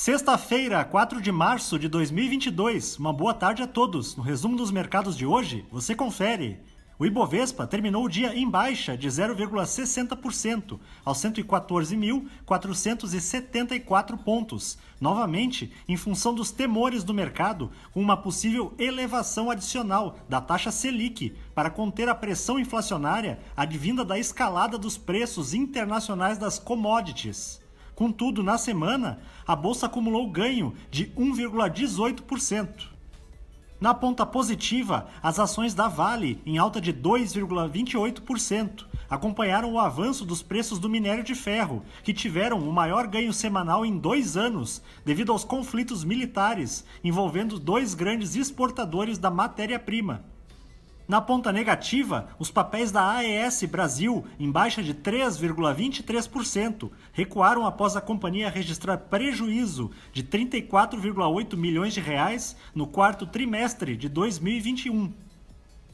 Sexta-feira, 0.00 0.84
4 0.84 1.20
de 1.20 1.32
março 1.32 1.76
de 1.76 1.88
2022. 1.88 2.98
Uma 2.98 3.12
boa 3.12 3.34
tarde 3.34 3.64
a 3.64 3.66
todos. 3.66 4.14
No 4.14 4.22
resumo 4.22 4.56
dos 4.56 4.70
mercados 4.70 5.16
de 5.16 5.26
hoje, 5.26 5.66
você 5.72 5.92
confere. 5.92 6.60
O 7.00 7.04
Ibovespa 7.04 7.66
terminou 7.66 8.04
o 8.04 8.08
dia 8.08 8.32
em 8.32 8.48
baixa 8.48 8.96
de 8.96 9.08
0,60%, 9.08 10.78
aos 11.04 11.18
114.474 11.18 14.16
pontos, 14.18 14.78
novamente 15.00 15.72
em 15.88 15.96
função 15.96 16.32
dos 16.32 16.52
temores 16.52 17.02
do 17.02 17.12
mercado 17.12 17.72
com 17.92 18.00
uma 18.00 18.16
possível 18.16 18.72
elevação 18.78 19.50
adicional 19.50 20.16
da 20.28 20.40
taxa 20.40 20.70
Selic 20.70 21.34
para 21.56 21.70
conter 21.70 22.08
a 22.08 22.14
pressão 22.14 22.56
inflacionária 22.56 23.40
advinda 23.56 24.04
da 24.04 24.16
escalada 24.16 24.78
dos 24.78 24.96
preços 24.96 25.54
internacionais 25.54 26.38
das 26.38 26.56
commodities. 26.56 27.66
Contudo, 27.98 28.44
na 28.44 28.56
semana, 28.56 29.18
a 29.44 29.56
bolsa 29.56 29.86
acumulou 29.86 30.30
ganho 30.30 30.72
de 30.88 31.06
1,18%. 31.16 32.86
Na 33.80 33.92
ponta 33.92 34.24
positiva, 34.24 35.08
as 35.20 35.40
ações 35.40 35.74
da 35.74 35.88
Vale, 35.88 36.40
em 36.46 36.58
alta 36.58 36.80
de 36.80 36.92
2,28%, 36.92 38.86
acompanharam 39.10 39.72
o 39.72 39.80
avanço 39.80 40.24
dos 40.24 40.44
preços 40.44 40.78
do 40.78 40.88
minério 40.88 41.24
de 41.24 41.34
ferro, 41.34 41.82
que 42.04 42.14
tiveram 42.14 42.60
o 42.60 42.72
maior 42.72 43.08
ganho 43.08 43.32
semanal 43.32 43.84
em 43.84 43.98
dois 43.98 44.36
anos, 44.36 44.80
devido 45.04 45.32
aos 45.32 45.42
conflitos 45.42 46.04
militares 46.04 46.84
envolvendo 47.02 47.58
dois 47.58 47.94
grandes 47.94 48.36
exportadores 48.36 49.18
da 49.18 49.28
matéria-prima. 49.28 50.24
Na 51.08 51.20
ponta 51.22 51.50
negativa, 51.50 52.28
os 52.38 52.50
papéis 52.50 52.92
da 52.92 53.16
AES 53.16 53.64
Brasil, 53.64 54.26
em 54.38 54.50
baixa 54.50 54.82
de 54.82 54.92
3,23%, 54.92 56.90
recuaram 57.14 57.64
após 57.64 57.96
a 57.96 58.00
companhia 58.02 58.50
registrar 58.50 58.98
prejuízo 58.98 59.90
de 60.12 60.22
34,8 60.22 61.56
milhões 61.56 61.94
de 61.94 62.00
reais 62.00 62.54
no 62.74 62.86
quarto 62.86 63.26
trimestre 63.26 63.96
de 63.96 64.06
2021. 64.06 65.10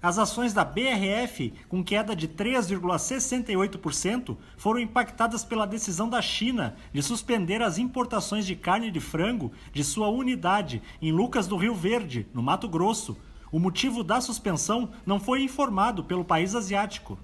As 0.00 0.18
ações 0.18 0.54
da 0.54 0.64
BRF, 0.64 1.52
com 1.68 1.84
queda 1.84 2.16
de 2.16 2.26
3,68%, 2.26 4.34
foram 4.56 4.80
impactadas 4.80 5.44
pela 5.44 5.66
decisão 5.66 6.08
da 6.08 6.22
China 6.22 6.74
de 6.90 7.02
suspender 7.02 7.60
as 7.60 7.76
importações 7.76 8.46
de 8.46 8.56
carne 8.56 8.90
de 8.90 8.98
frango 8.98 9.52
de 9.74 9.84
sua 9.84 10.08
unidade 10.08 10.80
em 11.02 11.12
Lucas 11.12 11.46
do 11.46 11.58
Rio 11.58 11.74
Verde, 11.74 12.26
no 12.32 12.42
Mato 12.42 12.66
Grosso, 12.66 13.14
o 13.52 13.58
motivo 13.58 14.02
da 14.02 14.20
suspensão 14.20 14.90
não 15.04 15.20
foi 15.20 15.42
informado 15.42 16.02
pelo 16.02 16.24
país 16.24 16.54
asiático. 16.54 17.18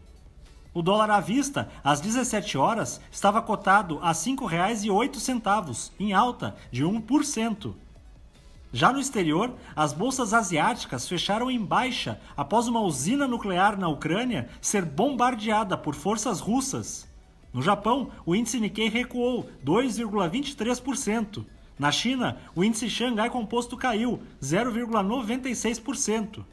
O 0.75 0.83
dólar 0.83 1.11
à 1.11 1.19
vista, 1.19 1.71
às 1.83 2.01
17 2.01 2.59
horas, 2.59 3.01
estava 3.11 3.41
cotado 3.41 3.99
a 4.03 4.09
R$ 4.09 4.15
5,08, 4.15 5.91
em 5.99 6.13
alta 6.13 6.55
de 6.71 6.85
1%. 6.85 7.75
Já 8.71 8.93
no 8.93 9.01
exterior, 9.01 9.55
as 9.75 9.95
bolsas 9.95 10.35
asiáticas 10.35 11.09
fecharam 11.09 11.51
em 11.51 11.59
baixa 11.59 12.21
após 12.37 12.69
uma 12.69 12.83
usina 12.83 13.27
nuclear 13.27 13.79
na 13.79 13.89
Ucrânia 13.89 14.51
ser 14.61 14.85
bombardeada 14.85 15.79
por 15.79 15.95
forças 15.95 16.39
russas. 16.39 17.09
No 17.51 17.63
Japão, 17.63 18.11
o 18.27 18.37
índice 18.37 18.61
Nikkei 18.61 18.91
recuou 18.91 19.49
2,23%. 19.65 21.47
Na 21.79 21.93
China, 21.93 22.39
o 22.57 22.65
índice 22.65 22.91
Xangai 22.91 23.31
Composto 23.31 23.77
caiu 23.77 24.21
0,96%. 24.43 26.45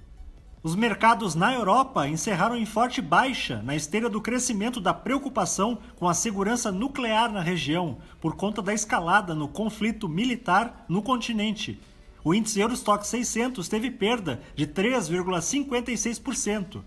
Os 0.62 0.76
mercados 0.76 1.34
na 1.36 1.54
Europa 1.54 2.08
encerraram 2.08 2.58
em 2.58 2.66
forte 2.66 3.02
baixa 3.02 3.62
na 3.64 3.76
esteira 3.76 4.10
do 4.10 4.22
crescimento 4.22 4.80
da 4.80 4.94
preocupação 4.94 5.80
com 5.96 6.08
a 6.08 6.14
segurança 6.14 6.72
nuclear 6.72 7.32
na 7.32 7.42
região 7.42 7.98
por 8.20 8.36
conta 8.36 8.62
da 8.62 8.74
escalada 8.74 9.34
no 9.34 9.48
conflito 9.48 10.08
militar 10.10 10.86
no 10.90 11.02
continente. 11.02 11.80
O 12.24 12.34
índice 12.34 12.60
Eurostock 12.60 13.06
600 13.06 13.68
teve 13.68 13.92
perda 13.92 14.42
de 14.56 14.66
3,56%. 14.66 16.82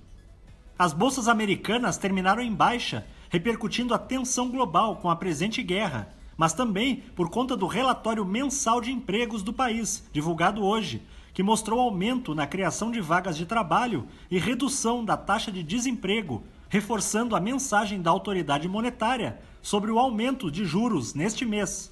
As 0.76 0.92
bolsas 0.92 1.28
americanas 1.28 1.96
terminaram 1.96 2.42
em 2.42 2.52
baixa, 2.52 3.06
repercutindo 3.30 3.94
a 3.94 3.98
tensão 3.98 4.50
global 4.50 4.96
com 4.96 5.08
a 5.10 5.16
presente 5.16 5.62
guerra 5.62 6.17
mas 6.38 6.54
também 6.54 7.02
por 7.16 7.28
conta 7.28 7.56
do 7.56 7.66
relatório 7.66 8.24
mensal 8.24 8.80
de 8.80 8.92
empregos 8.92 9.42
do 9.42 9.52
país, 9.52 10.08
divulgado 10.12 10.64
hoje, 10.64 11.02
que 11.34 11.42
mostrou 11.42 11.80
aumento 11.80 12.32
na 12.32 12.46
criação 12.46 12.92
de 12.92 13.00
vagas 13.00 13.36
de 13.36 13.44
trabalho 13.44 14.06
e 14.30 14.38
redução 14.38 15.04
da 15.04 15.16
taxa 15.16 15.50
de 15.50 15.64
desemprego, 15.64 16.44
reforçando 16.68 17.34
a 17.34 17.40
mensagem 17.40 18.00
da 18.00 18.10
autoridade 18.10 18.68
monetária 18.68 19.40
sobre 19.60 19.90
o 19.90 19.98
aumento 19.98 20.48
de 20.50 20.64
juros 20.64 21.12
neste 21.12 21.44
mês. 21.44 21.90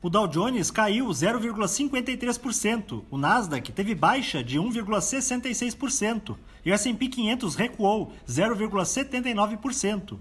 O 0.00 0.08
Dow 0.08 0.28
Jones 0.28 0.70
caiu 0.70 1.08
0,53%, 1.08 3.02
o 3.10 3.18
Nasdaq 3.18 3.72
teve 3.72 3.94
baixa 3.94 4.42
de 4.42 4.58
1,66% 4.58 6.36
e 6.64 6.70
o 6.70 6.74
S&P 6.74 7.08
500 7.08 7.54
recuou 7.54 8.12
0,79%. 8.28 10.18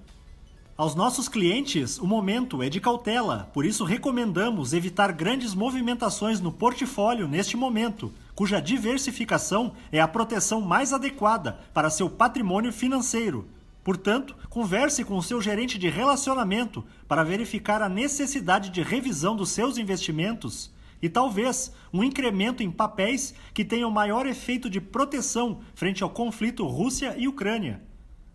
Aos 0.82 0.96
nossos 0.96 1.30
clientes, 1.30 2.00
o 2.00 2.08
momento 2.08 2.64
é 2.64 2.68
de 2.68 2.82
cautela, 2.82 3.52
por 3.54 3.68
isso 3.68 3.84
recomendamos 3.84 4.74
evitar 4.74 5.12
grandes 5.12 5.54
movimentações 5.54 6.42
no 6.42 6.52
portfólio 6.52 7.28
neste 7.28 7.56
momento, 7.56 8.12
cuja 8.34 8.60
diversificação 8.60 9.74
é 9.92 10.02
a 10.02 10.08
proteção 10.08 10.60
mais 10.60 10.92
adequada 10.92 11.60
para 11.72 11.92
seu 11.92 12.10
patrimônio 12.10 12.74
financeiro. 12.74 13.48
Portanto, 13.84 14.36
converse 14.50 15.04
com 15.04 15.16
o 15.18 15.22
seu 15.22 15.40
gerente 15.40 15.78
de 15.78 15.88
relacionamento 15.88 16.84
para 17.08 17.24
verificar 17.24 17.84
a 17.84 17.88
necessidade 17.88 18.72
de 18.72 18.82
revisão 18.82 19.36
dos 19.36 19.52
seus 19.52 19.78
investimentos 19.78 20.74
e 21.00 21.08
talvez 21.08 21.72
um 21.94 22.04
incremento 22.04 22.64
em 22.64 22.72
papéis 22.72 23.36
que 23.54 23.64
tenham 23.64 23.92
maior 23.92 24.26
efeito 24.26 24.68
de 24.68 24.82
proteção 24.82 25.60
frente 25.76 26.02
ao 26.02 26.10
conflito 26.10 26.66
Rússia 26.66 27.14
e 27.20 27.28
Ucrânia. 27.28 27.91